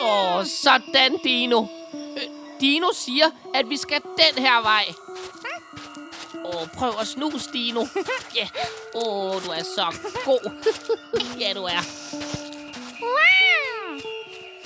Åh, 0.00 0.36
oh, 0.36 0.44
sådan, 0.46 1.18
Dino. 1.24 1.66
Øh, 1.94 2.22
Dino 2.60 2.86
siger, 2.92 3.26
at 3.54 3.68
vi 3.68 3.76
skal 3.76 4.00
den 4.02 4.44
her 4.44 4.62
vej. 4.62 4.84
Åh, 6.44 6.62
oh, 6.62 6.68
prøv 6.68 6.92
at 7.00 7.06
snuse, 7.06 7.50
Dino. 7.52 7.86
Ja. 8.34 8.40
Yeah. 8.40 8.48
Åh, 8.94 9.34
oh, 9.34 9.42
du 9.44 9.50
er 9.50 9.62
så 9.62 9.96
god. 10.24 10.50
ja, 11.40 11.52
du 11.52 11.62
er. 11.62 11.80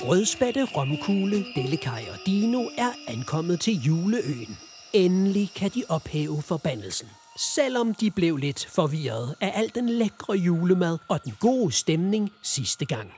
Rødspætte, 0.01 0.65
Romkugle, 0.65 1.45
Dellekaj 1.55 2.05
og 2.13 2.19
Dino 2.27 2.69
er 2.77 2.93
ankommet 3.07 3.61
til 3.61 3.81
juleøen. 3.81 4.59
Endelig 4.93 5.51
kan 5.55 5.71
de 5.71 5.85
ophæve 5.89 6.43
forbandelsen. 6.43 7.09
Selvom 7.39 7.95
de 7.95 8.11
blev 8.11 8.37
lidt 8.37 8.67
forvirret 8.67 9.35
af 9.41 9.53
al 9.55 9.71
den 9.75 9.89
lækre 9.89 10.35
julemad 10.35 10.99
og 11.09 11.25
den 11.25 11.35
gode 11.41 11.73
stemning 11.73 12.31
sidste 12.43 12.87
gang. 12.87 13.11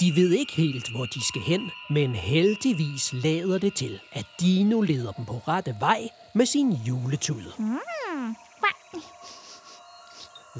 De 0.00 0.16
ved 0.16 0.30
ikke 0.30 0.52
helt, 0.52 0.90
hvor 0.90 1.04
de 1.04 1.26
skal 1.26 1.42
hen, 1.42 1.70
men 1.90 2.14
heldigvis 2.14 3.12
lader 3.12 3.58
det 3.58 3.74
til, 3.74 4.00
at 4.12 4.26
Dino 4.40 4.80
leder 4.80 5.12
dem 5.12 5.24
på 5.24 5.42
rette 5.48 5.76
vej 5.80 6.08
med 6.34 6.46
sin 6.46 6.72
juletude. 6.72 7.52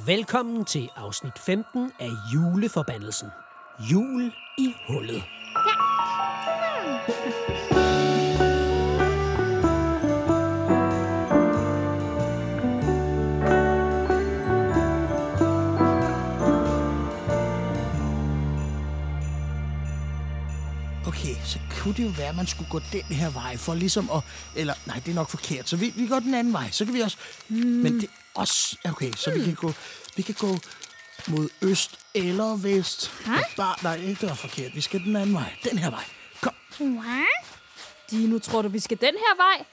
Velkommen 0.06 0.64
til 0.64 0.88
afsnit 0.96 1.38
15 1.38 1.92
af 2.00 2.10
Juleforbandelsen. 2.34 3.28
Jul 3.92 4.32
i 4.58 4.74
hullet. 4.88 5.22
Hmm. 7.72 8.17
Okay, 21.08 21.36
så 21.44 21.58
kunne 21.70 21.94
det 21.94 22.04
jo 22.04 22.12
være, 22.16 22.28
at 22.28 22.36
man 22.36 22.46
skulle 22.46 22.70
gå 22.70 22.80
den 22.92 23.02
her 23.02 23.30
vej 23.30 23.56
for 23.56 23.74
ligesom 23.74 24.10
at... 24.10 24.22
Eller, 24.56 24.74
nej, 24.86 24.96
det 25.04 25.10
er 25.10 25.14
nok 25.14 25.28
forkert. 25.28 25.68
Så 25.68 25.76
vi, 25.76 25.92
vi 25.96 26.06
går 26.06 26.18
den 26.20 26.34
anden 26.34 26.52
vej. 26.52 26.70
Så 26.70 26.84
kan 26.84 26.94
vi 26.94 27.00
også... 27.00 27.16
Mm. 27.48 27.56
Men 27.56 28.00
det 28.00 28.04
er 28.04 28.12
også... 28.34 28.76
Okay, 28.84 29.12
så 29.16 29.30
vi 29.30 29.44
kan 29.44 29.54
gå... 29.54 29.72
Vi 30.16 30.22
kan 30.22 30.34
gå 30.34 30.58
mod 31.26 31.48
øst 31.62 31.98
eller 32.14 32.56
vest. 32.56 33.12
Hä? 33.26 33.32
Bare, 33.56 33.76
nej, 33.82 33.96
ikke 33.96 34.20
det 34.20 34.28
var 34.28 34.34
forkert. 34.34 34.74
Vi 34.74 34.80
skal 34.80 35.00
den 35.04 35.16
anden 35.16 35.34
vej. 35.34 35.56
Den 35.64 35.78
her 35.78 35.90
vej. 35.90 36.04
Kom. 36.40 36.54
Dino, 38.10 38.38
tror 38.38 38.62
du, 38.62 38.68
vi 38.68 38.80
skal 38.80 39.00
den 39.00 39.14
her 39.14 39.36
vej? 39.36 39.64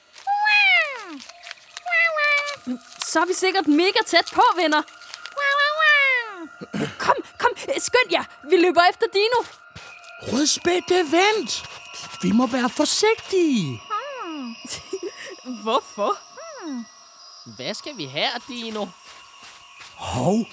Så 3.06 3.20
er 3.20 3.26
vi 3.26 3.32
sikkert 3.32 3.66
mega 3.66 3.98
tæt 4.06 4.30
på, 4.34 4.42
venner. 4.56 4.82
Kom, 6.98 7.16
kom, 7.38 7.50
skynd 7.56 8.10
jer. 8.12 8.24
Vi 8.50 8.56
løber 8.56 8.82
efter 8.90 9.06
Dino. 9.12 9.65
Rødspætte, 10.22 10.94
vent! 10.94 11.64
Vi 12.22 12.32
må 12.32 12.46
være 12.46 12.68
forsigtige. 12.70 13.82
Hvorfor? 15.62 16.16
Hvad 17.56 17.74
skal 17.74 17.96
vi 17.96 18.06
her, 18.06 18.30
Dino? 18.48 18.86
Hov, 19.94 20.44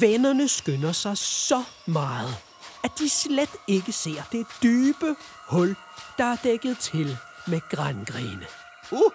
vennerne 0.00 0.48
skynder 0.48 0.92
sig 0.92 1.18
så 1.18 1.64
meget, 1.86 2.36
at 2.84 2.90
de 2.98 3.08
slet 3.08 3.50
ikke 3.66 3.92
ser 3.92 4.22
det 4.32 4.46
dybe 4.62 5.16
hul, 5.46 5.76
der 6.18 6.24
er 6.24 6.36
dækket 6.44 6.78
til 6.78 7.18
med 7.46 7.60
grængrene. 7.70 8.46
Uh, 8.90 9.12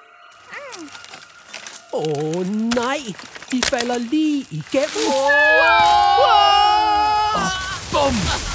Åh 1.94 2.04
oh, 2.04 2.48
nej, 2.50 3.00
de 3.52 3.62
falder 3.64 3.98
lige 3.98 4.48
igennem. 4.52 5.06
bum! 7.92 8.55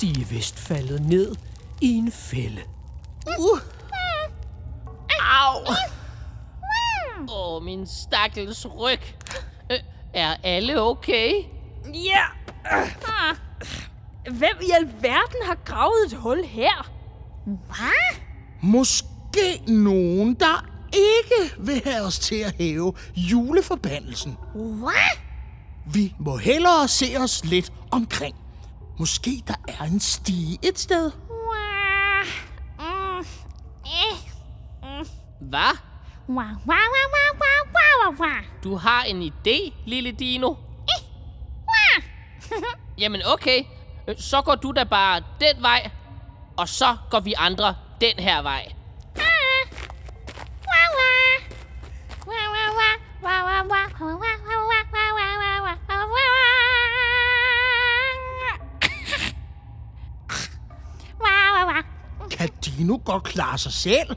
De 0.00 0.10
er 0.10 0.24
vist 0.24 0.58
faldet 0.58 1.02
ned 1.02 1.34
i 1.80 1.92
en 1.92 2.12
fælde. 2.12 2.62
Uh, 3.38 3.58
Au! 5.20 5.60
Åh, 7.28 7.54
oh, 7.54 7.62
min 7.62 7.86
stakkels 7.86 8.66
ryg. 8.78 9.00
Øh, 9.72 9.78
er 10.14 10.36
alle 10.42 10.82
okay? 10.82 11.32
Ja. 11.94 12.24
Hvem 14.30 14.56
i 14.60 14.70
alverden 14.70 15.40
har 15.44 15.58
gravet 15.64 16.06
et 16.06 16.12
hul 16.12 16.44
her? 16.44 16.90
måske 18.62 19.62
nogen, 19.66 20.34
der 20.34 20.64
ikke 20.92 21.54
vil 21.58 21.82
have 21.84 22.02
os 22.04 22.18
til 22.18 22.34
at 22.34 22.54
hæve 22.58 22.94
juleforbandelsen. 23.16 24.36
Vi 25.86 26.14
må 26.18 26.36
hellere 26.36 26.88
se 26.88 27.06
os 27.18 27.44
lidt 27.44 27.72
omkring. 27.90 28.36
Måske 28.98 29.42
der 29.46 29.54
er 29.68 29.84
en 29.84 30.00
stige 30.00 30.58
et 30.62 30.78
sted. 30.78 31.10
Hvad? 35.40 35.76
Du 38.64 38.76
har 38.76 39.02
en 39.02 39.22
idé, 39.22 39.72
lille 39.86 40.12
Dino? 40.12 40.54
Jamen 42.98 43.22
okay, 43.26 43.64
så 44.18 44.42
går 44.42 44.54
du 44.54 44.72
da 44.72 44.84
bare 44.84 45.22
den 45.40 45.62
vej, 45.62 45.90
og 46.56 46.68
så 46.68 46.96
går 47.10 47.20
vi 47.20 47.34
andre 47.36 47.74
den 48.00 48.18
her 48.18 48.42
vej. 48.42 48.72
Kan 62.48 62.60
Dino 62.64 62.98
godt 63.04 63.22
klare 63.22 63.58
sig 63.58 63.72
selv? 63.72 64.16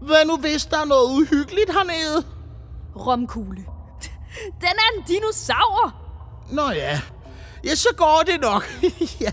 Hvad 0.00 0.26
nu 0.26 0.36
hvis 0.36 0.66
der 0.66 0.78
er 0.78 0.84
noget 0.84 1.10
uhyggeligt 1.10 1.72
hernede? 1.72 2.26
Romkugle. 2.96 3.64
Den 4.62 4.74
er 4.78 4.98
en 4.98 5.04
dinosaur. 5.08 5.94
Nå 6.52 6.70
ja. 6.70 7.00
Ja, 7.64 7.74
så 7.74 7.88
går 7.96 8.22
det 8.26 8.40
nok. 8.40 8.68
ja. 9.24 9.32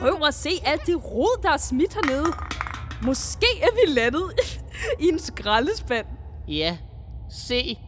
Prøv 0.00 0.22
at 0.26 0.34
se 0.34 0.50
alt 0.64 0.86
det 0.86 1.04
rod, 1.04 1.42
der 1.42 1.50
er 1.50 1.56
smidt 1.56 1.94
hernede. 1.94 2.49
Måske 3.02 3.46
er 3.62 3.68
vi 3.74 4.00
landet 4.00 4.22
i 5.00 5.08
en 5.08 5.18
skraldespand. 5.18 6.06
Ja, 6.48 6.76
se. 7.30 7.78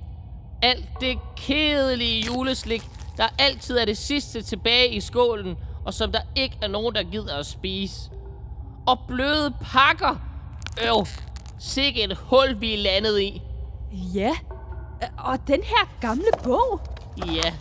Alt 0.63 0.89
det 1.01 1.19
kedelige 1.37 2.27
juleslik, 2.27 2.83
der 3.17 3.29
altid 3.39 3.79
er 3.79 3.85
det 3.85 3.99
sidste 3.99 4.43
tilbage 4.43 4.95
i 4.95 5.01
skålen, 5.01 5.57
og 5.87 5.95
som 5.95 6.13
der 6.13 6.21
ikke 6.37 6.59
er 6.63 6.69
nogen, 6.69 6.95
der 6.95 7.03
gider 7.03 7.37
at 7.37 7.47
spise. 7.47 8.11
Og 8.87 8.99
bløde 9.09 9.55
pakker. 9.63 10.17
Øv, 10.89 11.07
sikke 11.59 12.05
et 12.05 12.17
hul, 12.17 12.61
vi 12.61 12.75
er 12.75 12.79
landet 12.79 13.21
i. 13.21 13.43
Ja, 13.93 14.33
og 15.19 15.39
den 15.47 15.63
her 15.63 16.01
gamle 16.01 16.31
bog. 16.45 16.81
Ja, 17.27 17.53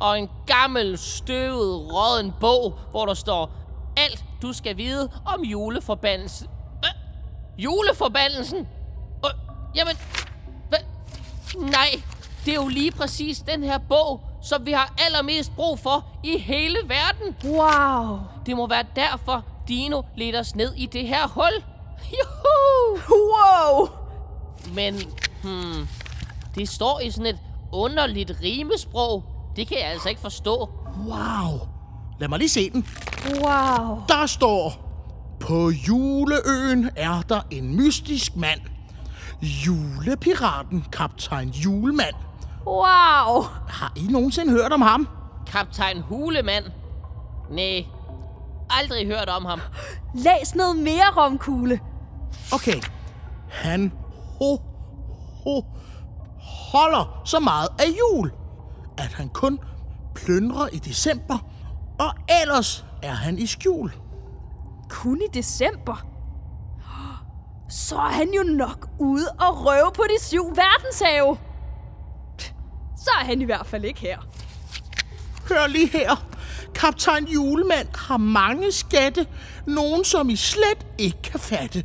og 0.00 0.18
en 0.18 0.28
gammel, 0.46 0.98
støvet, 0.98 1.92
rådden 1.92 2.32
bog, 2.40 2.78
hvor 2.90 3.06
der 3.06 3.14
står 3.14 3.50
alt, 3.96 4.24
du 4.42 4.52
skal 4.52 4.76
vide 4.76 5.10
om 5.26 5.42
juleforbandelsen. 5.42 6.48
Juleforbandelsen? 7.58 8.58
Øh, 9.24 9.30
jamen, 9.74 9.96
hvad? 10.68 10.78
Nej, 11.56 12.02
det 12.44 12.50
er 12.50 12.54
jo 12.54 12.68
lige 12.68 12.90
præcis 12.90 13.38
den 13.38 13.62
her 13.62 13.78
bog, 13.78 14.20
som 14.42 14.66
vi 14.66 14.72
har 14.72 14.94
allermest 15.06 15.54
brug 15.56 15.78
for 15.78 16.06
i 16.24 16.38
hele 16.38 16.78
verden. 16.86 17.36
Wow. 17.44 18.18
Det 18.46 18.56
må 18.56 18.66
være 18.66 18.84
derfor, 18.96 19.44
Dino 19.68 20.02
leder 20.16 20.40
os 20.40 20.54
ned 20.54 20.74
i 20.76 20.86
det 20.86 21.06
her 21.06 21.28
hul. 21.28 21.64
Juhu! 22.12 22.98
Wow. 23.10 23.88
Men, 24.74 24.94
hmm, 25.42 25.88
det 26.54 26.68
står 26.68 27.00
i 27.00 27.10
sådan 27.10 27.26
et 27.26 27.38
underligt 27.72 28.32
rimesprog. 28.42 29.24
Det 29.56 29.68
kan 29.68 29.78
jeg 29.78 29.86
altså 29.86 30.08
ikke 30.08 30.20
forstå. 30.20 30.70
Wow. 31.06 31.68
Lad 32.20 32.28
mig 32.28 32.38
lige 32.38 32.48
se 32.48 32.70
den. 32.70 32.86
Wow. 33.34 34.02
Der 34.08 34.26
står, 34.26 34.87
på 35.48 35.70
juleøen 35.70 36.90
er 36.96 37.22
der 37.28 37.40
en 37.50 37.76
mystisk 37.76 38.36
mand. 38.36 38.60
Julepiraten, 39.42 40.84
kaptajn 40.92 41.48
Julemand. 41.48 42.14
Wow. 42.66 43.42
Har 43.68 43.92
I 43.96 44.06
nogensinde 44.10 44.52
hørt 44.52 44.72
om 44.72 44.82
ham? 44.82 45.08
Kaptajn 45.46 46.00
Hulemand? 46.00 46.64
Nej, 47.50 47.84
aldrig 48.70 49.06
hørt 49.06 49.28
om 49.28 49.44
ham. 49.44 49.60
Læs 50.14 50.54
noget 50.54 50.76
mere, 50.76 51.10
Romkugle. 51.16 51.80
Okay. 52.52 52.80
Han 53.48 53.92
ho, 54.38 54.56
ho, 55.44 55.64
holder 56.72 57.22
så 57.24 57.38
meget 57.38 57.68
af 57.78 57.86
jul, 57.98 58.32
at 58.98 59.12
han 59.12 59.28
kun 59.28 59.58
plyndre 60.14 60.74
i 60.74 60.78
december, 60.78 61.38
og 62.00 62.10
ellers 62.42 62.84
er 63.02 63.14
han 63.14 63.38
i 63.38 63.46
skjul. 63.46 63.92
Kun 64.88 65.20
i 65.22 65.34
december. 65.34 66.06
Så 67.68 67.96
er 67.96 68.12
han 68.12 68.28
jo 68.32 68.42
nok 68.42 68.88
ude 68.98 69.28
og 69.40 69.66
røve 69.66 69.92
på 69.94 70.02
de 70.02 70.24
syv 70.24 70.44
verdenshave. 70.44 71.38
Så 72.96 73.10
er 73.20 73.24
han 73.24 73.42
i 73.42 73.44
hvert 73.44 73.66
fald 73.66 73.84
ikke 73.84 74.00
her. 74.00 74.18
Hør 75.48 75.66
lige 75.66 75.88
her. 75.88 76.28
Kaptajn 76.74 77.26
Julemand 77.26 77.88
har 77.94 78.16
mange 78.16 78.72
skatte. 78.72 79.26
Nogen, 79.66 80.04
som 80.04 80.30
I 80.30 80.36
slet 80.36 80.86
ikke 80.98 81.22
kan 81.22 81.40
fatte. 81.40 81.84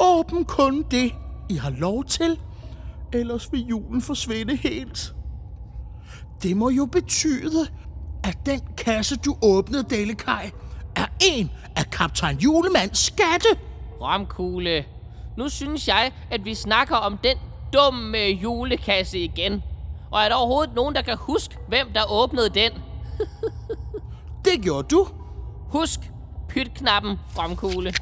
Åbn 0.00 0.44
kun 0.44 0.82
det, 0.90 1.12
I 1.50 1.54
har 1.54 1.70
lov 1.70 2.04
til. 2.04 2.40
Ellers 3.12 3.52
vil 3.52 3.66
julen 3.66 4.02
forsvinde 4.02 4.56
helt. 4.56 5.14
Det 6.42 6.56
må 6.56 6.70
jo 6.70 6.86
betyde, 6.86 7.68
at 8.24 8.38
den 8.46 8.60
kasse, 8.76 9.16
du 9.16 9.36
åbnede, 9.42 9.82
Dalekaj, 9.82 10.50
er 11.04 11.08
en 11.20 11.50
af 11.76 11.90
kaptajn 11.90 12.38
Julemands 12.38 12.98
skatte. 12.98 13.48
Romkugle, 14.00 14.84
nu 15.36 15.48
synes 15.48 15.88
jeg, 15.88 16.12
at 16.30 16.44
vi 16.44 16.54
snakker 16.54 16.96
om 16.96 17.18
den 17.24 17.36
dumme 17.72 18.18
julekasse 18.18 19.18
igen. 19.18 19.62
Og 20.10 20.20
er 20.22 20.28
der 20.28 20.36
overhovedet 20.36 20.74
nogen, 20.74 20.94
der 20.94 21.02
kan 21.02 21.16
huske, 21.16 21.56
hvem 21.68 21.92
der 21.94 22.02
åbnede 22.12 22.48
den? 22.48 22.72
Det 24.44 24.62
gjorde 24.62 24.88
du. 24.88 25.06
Husk 25.68 26.00
pytknappen, 26.48 27.18
Romkugle. 27.38 27.94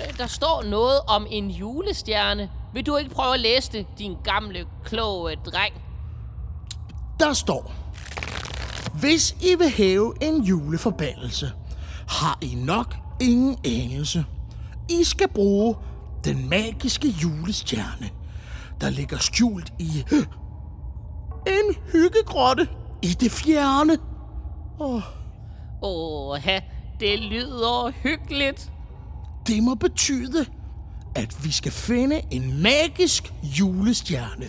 Øh, 0.00 0.18
Der 0.18 0.26
står 0.26 0.62
noget 0.62 1.00
om 1.08 1.26
en 1.30 1.50
julestjerne. 1.50 2.50
Vil 2.74 2.86
du 2.86 2.96
ikke 2.96 3.10
prøve 3.10 3.34
at 3.34 3.40
læse 3.40 3.72
det, 3.72 3.86
din 3.98 4.16
gamle, 4.24 4.66
kloge 4.84 5.36
dreng? 5.46 5.74
Der 7.20 7.32
står, 7.32 7.72
Hvis 9.00 9.36
I 9.40 9.54
vil 9.58 9.68
hæve 9.70 10.14
en 10.22 10.42
juleforbandelse, 10.42 11.52
har 12.08 12.38
I 12.42 12.54
nok 12.54 12.96
ingen 13.20 13.56
anelse. 13.64 14.24
I 14.88 15.04
skal 15.04 15.28
bruge 15.28 15.74
den 16.24 16.48
magiske 16.48 17.08
julestjerne, 17.08 18.10
der 18.80 18.90
ligger 18.90 19.18
skjult 19.18 19.72
i 19.78 20.04
en 21.46 21.76
hyggegrotte 21.92 22.68
i 23.02 23.06
det 23.08 23.30
fjerne. 23.30 23.98
Åh, 24.80 25.02
det 27.00 27.18
lyder 27.18 27.92
hyggeligt. 28.02 28.72
Det 29.46 29.62
må 29.62 29.74
betyde, 29.74 30.46
at 31.14 31.44
vi 31.44 31.50
skal 31.50 31.72
finde 31.72 32.20
en 32.30 32.62
magisk 32.62 33.32
julestjerne 33.42 34.46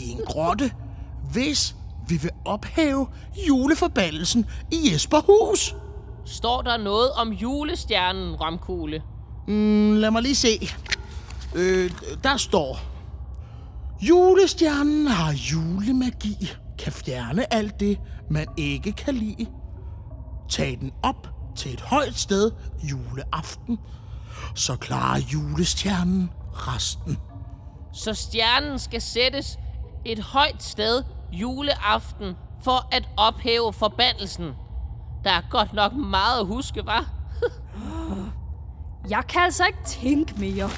i 0.00 0.10
en 0.10 0.20
grotte, 0.26 0.72
hvis 1.32 1.76
vi 2.08 2.16
vil 2.16 2.30
ophæve 2.44 3.06
juleforbandelsen 3.48 4.46
i 4.72 4.92
Jesperhus. 4.92 5.74
Står 6.26 6.62
der 6.62 6.76
noget 6.76 7.12
om 7.12 7.32
julestjernen, 7.32 8.34
Romkugle? 8.34 9.02
Mm, 9.48 9.94
lad 9.96 10.10
mig 10.10 10.22
lige 10.22 10.34
se. 10.34 10.68
Øh, 11.54 11.90
der 12.24 12.36
står... 12.36 12.78
Julestjernen 14.00 15.06
har 15.06 15.32
julemagi, 15.32 16.36
kan 16.78 16.92
fjerne 16.92 17.54
alt 17.54 17.80
det, 17.80 17.98
man 18.30 18.46
ikke 18.56 18.92
kan 18.92 19.14
lide. 19.14 19.46
Tag 20.48 20.76
den 20.80 20.92
op 21.02 21.28
til 21.56 21.72
et 21.72 21.80
højt 21.80 22.18
sted 22.18 22.50
juleaften, 22.90 23.78
så 24.54 24.76
klarer 24.76 25.20
julestjernen 25.32 26.30
resten. 26.52 27.18
Så 27.92 28.14
stjernen 28.14 28.78
skal 28.78 29.00
sættes 29.00 29.58
et 30.04 30.18
højt 30.18 30.62
sted 30.62 31.02
juleaften 31.32 32.34
for 32.64 32.88
at 32.94 33.08
ophæve 33.16 33.72
forbandelsen. 33.72 34.52
Der 35.24 35.30
er 35.30 35.42
godt 35.50 35.72
nok 35.72 35.92
meget 35.92 36.40
at 36.40 36.46
huske, 36.46 36.86
var? 36.86 37.04
Jeg 39.10 39.22
kan 39.28 39.42
altså 39.42 39.64
ikke 39.66 39.78
tænke 39.86 40.34
mere. 40.36 40.70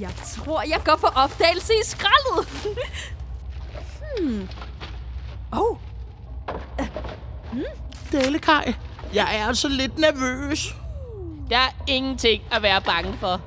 Jeg 0.00 0.10
tror, 0.24 0.62
jeg 0.62 0.80
går 0.84 0.96
på 0.96 1.06
opdagelse 1.06 1.72
i 1.74 1.84
skraldet. 1.84 2.48
hmm. 4.20 4.48
Oh, 5.52 5.76
Delikaj, 8.12 8.74
jeg 9.14 9.38
er 9.38 9.46
altså 9.46 9.68
lidt 9.68 9.98
nervøs. 9.98 10.74
Der 11.50 11.56
er 11.58 11.70
ingenting 11.86 12.42
at 12.52 12.62
være 12.62 12.80
bange 12.80 13.16
for. 13.20 13.40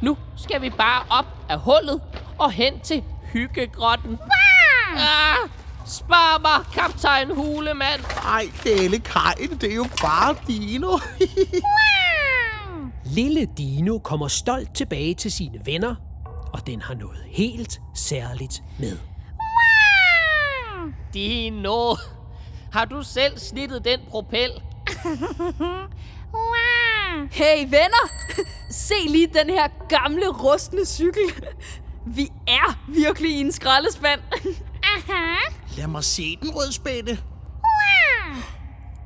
Nu 0.00 0.16
skal 0.36 0.62
vi 0.62 0.70
bare 0.70 1.02
op 1.10 1.26
af 1.48 1.58
hullet 1.58 2.00
og 2.38 2.50
hen 2.50 2.80
til 2.80 3.04
hyggegrotten. 3.32 4.18
Ah, 4.96 5.36
spar 5.86 6.38
mig, 6.40 6.64
kaptajn 6.74 7.34
Hulemand. 7.34 8.00
Ej, 8.24 8.50
Delikaj, 8.64 9.34
det 9.60 9.70
er 9.70 9.74
jo 9.74 9.86
bare 10.02 10.34
Dino. 10.46 10.98
Lille 13.16 13.46
Dino 13.56 13.98
kommer 13.98 14.28
stolt 14.28 14.74
tilbage 14.74 15.14
til 15.14 15.32
sine 15.32 15.60
venner, 15.64 15.94
og 16.52 16.66
den 16.66 16.82
har 16.82 16.94
noget 16.94 17.18
helt 17.26 17.80
særligt 17.94 18.62
med. 18.78 18.96
Dino, 21.14 21.96
har 22.72 22.84
du 22.84 23.02
selv 23.02 23.38
snittet 23.38 23.84
den 23.84 24.00
propel? 24.08 24.50
hey 27.30 27.64
venner! 27.64 28.08
Se 28.70 28.94
lige 29.06 29.26
den 29.26 29.50
her 29.50 29.68
gamle, 29.88 30.28
rustne 30.28 30.86
cykel. 30.86 31.22
Vi 32.06 32.28
er 32.48 32.78
virkelig 32.88 33.30
i 33.30 33.40
en 33.40 33.52
skraldespand. 33.52 34.20
Lad 35.76 35.86
mig 35.86 36.04
se 36.04 36.36
den, 36.42 36.50
rødspætte. 36.50 37.18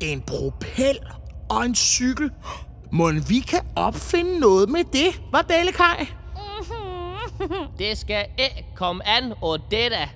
En 0.01 0.23
propel 0.23 0.99
og 1.51 1.65
en 1.65 1.75
cykel. 1.75 2.31
Må 2.93 3.13
vi 3.29 3.41
kan 3.41 3.61
opfinde 3.77 4.41
noget 4.41 4.69
med 4.69 4.85
det, 4.85 5.23
var 5.33 5.43
Delikaj? 5.43 6.07
Det 7.79 7.99
skal 7.99 8.27
ikke 8.39 8.65
komme 8.77 9.09
an 9.09 9.33
og 9.43 9.59
det 9.71 9.91
da. 9.91 10.09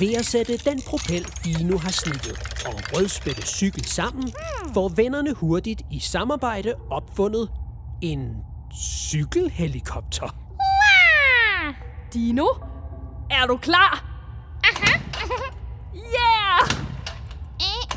Ved 0.00 0.14
at 0.14 0.26
sætte 0.26 0.56
den 0.56 0.82
propel, 0.86 1.26
Dino 1.44 1.78
har 1.78 1.90
snittet, 1.90 2.62
og 2.66 2.74
rødspætte 2.96 3.42
cykel 3.42 3.84
sammen, 3.84 4.32
får 4.74 4.88
vennerne 4.88 5.32
hurtigt 5.34 5.82
i 5.90 5.98
samarbejde 6.00 6.74
opfundet 6.90 7.50
en 8.02 8.36
cykelhelikopter. 9.10 10.36
Dino, 12.14 12.46
er 13.32 13.46
du 13.46 13.56
klar? 13.56 14.04
Yeah! 15.94 16.60
Uh, 17.60 17.92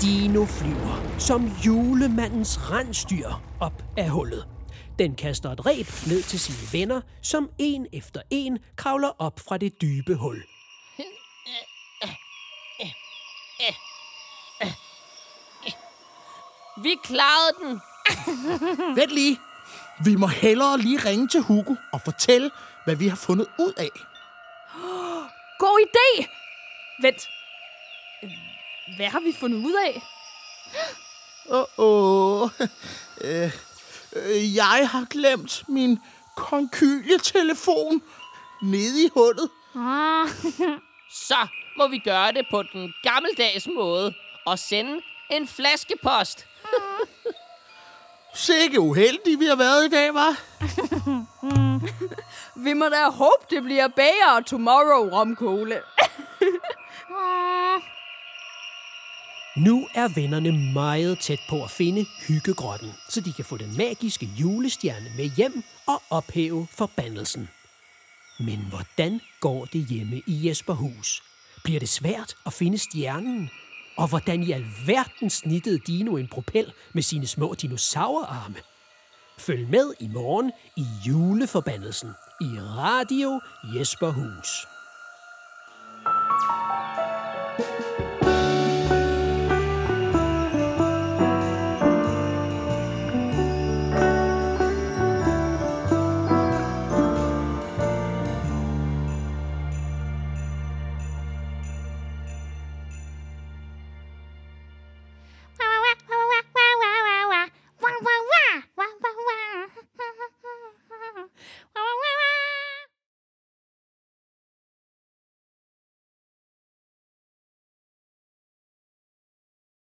Dino 0.00 0.44
flyver 0.44 1.04
som 1.18 1.44
julemandens 1.66 2.70
rensdyr 2.70 3.28
op 3.60 3.84
af 3.96 4.08
hullet. 4.08 4.46
Den 4.98 5.14
kaster 5.14 5.50
et 5.50 5.66
reb 5.66 5.86
ned 6.06 6.22
til 6.22 6.40
sine 6.40 6.78
venner, 6.78 7.00
som 7.22 7.50
en 7.58 7.86
efter 7.92 8.20
en 8.30 8.58
kravler 8.76 9.10
op 9.18 9.40
fra 9.40 9.58
det 9.58 9.82
dybe 9.82 10.14
hul. 10.14 10.53
Vi 16.82 16.98
klarede 17.04 17.52
den. 17.60 17.80
Vent 18.96 19.10
lige. 19.10 19.40
Vi 20.04 20.16
må 20.16 20.26
hellere 20.26 20.78
lige 20.78 20.98
ringe 21.04 21.28
til 21.28 21.40
Hugo 21.40 21.74
og 21.92 22.00
fortælle, 22.04 22.50
hvad 22.84 22.96
vi 22.96 23.08
har 23.08 23.16
fundet 23.16 23.46
ud 23.58 23.72
af. 23.76 23.90
God 25.62 25.86
idé! 25.86 26.26
Vent. 27.02 27.28
Hvad 28.96 29.06
har 29.06 29.20
vi 29.20 29.36
fundet 29.40 29.58
ud 29.58 29.74
af? 29.74 30.02
Åh, 31.56 31.64
oh, 31.76 32.50
øh, 33.24 33.52
øh, 34.16 34.54
jeg 34.56 34.88
har 34.90 35.04
glemt 35.10 35.64
min 35.68 35.98
konkylie-telefon 36.36 38.02
nede 38.62 39.04
i 39.04 39.08
hullet. 39.14 39.50
Så 41.28 41.46
må 41.76 41.88
vi 41.88 41.98
gøre 41.98 42.32
det 42.32 42.46
på 42.50 42.62
den 42.62 42.94
gammeldags 43.02 43.68
måde 43.76 44.14
og 44.44 44.58
sende 44.58 45.00
en 45.30 45.48
flaskepost. 45.48 46.46
Sikke 48.34 48.80
uheldige 48.80 49.38
vi 49.38 49.44
har 49.44 49.56
været 49.56 49.84
i 49.84 49.88
dag, 49.88 50.14
var. 50.14 50.40
Vi 52.64 52.72
må 52.72 52.84
da 52.84 53.08
håbe, 53.10 53.44
det 53.50 53.62
bliver 53.62 53.88
bager 53.88 54.40
tomorrow, 54.46 55.10
romkugle. 55.10 55.80
Nu 59.56 59.88
er 59.94 60.08
vennerne 60.14 60.72
meget 60.72 61.18
tæt 61.18 61.40
på 61.48 61.64
at 61.64 61.70
finde 61.70 62.06
hyggegrotten, 62.28 62.94
så 63.08 63.20
de 63.20 63.32
kan 63.32 63.44
få 63.44 63.56
den 63.56 63.76
magiske 63.76 64.26
julestjerne 64.26 65.12
med 65.16 65.24
hjem 65.24 65.62
og 65.86 66.02
ophæve 66.10 66.66
forbandelsen. 66.70 67.48
Men 68.38 68.66
hvordan 68.70 69.20
går 69.40 69.64
det 69.64 69.86
hjemme 69.86 70.22
i 70.26 70.48
Jesperhus? 70.48 71.22
Bliver 71.64 71.80
det 71.80 71.88
svært 71.88 72.36
at 72.46 72.52
finde 72.52 72.78
stjernen? 72.78 73.50
Og 73.96 74.08
hvordan 74.08 74.42
i 74.42 74.52
alverden 74.52 75.30
snittede 75.30 75.78
Dino 75.86 76.16
en 76.16 76.28
propel 76.28 76.72
med 76.92 77.02
sine 77.02 77.26
små 77.26 77.54
dinosaurarme? 77.54 78.56
Følg 79.38 79.68
med 79.68 79.94
i 80.00 80.08
morgen 80.08 80.52
i 80.76 80.86
juleforbandelsen 81.06 82.10
i 82.40 82.60
Radio 82.60 83.40
Jesper 83.74 84.10
Hus. 84.10 84.73